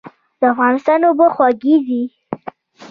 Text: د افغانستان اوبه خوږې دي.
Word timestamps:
د 0.39 0.41
افغانستان 0.53 0.99
اوبه 1.07 1.27
خوږې 1.35 1.75
دي. 1.87 2.01